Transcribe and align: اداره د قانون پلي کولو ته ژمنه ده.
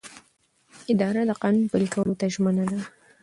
اداره 0.93 1.21
د 1.27 1.31
قانون 1.41 1.65
پلي 1.71 1.87
کولو 1.93 2.13
ته 2.19 2.25
ژمنه 2.33 2.63
ده. 2.71 2.79